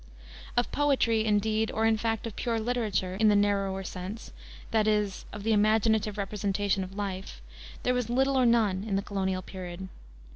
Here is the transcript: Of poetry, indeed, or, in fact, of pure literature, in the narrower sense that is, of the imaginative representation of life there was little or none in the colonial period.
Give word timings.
Of 0.57 0.71
poetry, 0.71 1.23
indeed, 1.25 1.69
or, 1.69 1.85
in 1.85 1.95
fact, 1.95 2.25
of 2.25 2.35
pure 2.35 2.59
literature, 2.59 3.13
in 3.19 3.27
the 3.27 3.35
narrower 3.35 3.83
sense 3.83 4.33
that 4.71 4.87
is, 4.87 5.25
of 5.31 5.43
the 5.43 5.53
imaginative 5.53 6.17
representation 6.17 6.83
of 6.83 6.95
life 6.97 7.39
there 7.83 7.93
was 7.93 8.09
little 8.09 8.35
or 8.35 8.47
none 8.47 8.83
in 8.83 8.95
the 8.95 9.03
colonial 9.03 9.43
period. 9.43 9.89